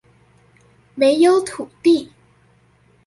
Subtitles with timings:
[0.95, 2.11] 沒有土地！